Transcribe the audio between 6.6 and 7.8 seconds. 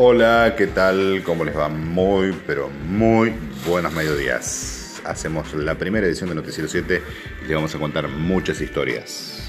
7 y les vamos a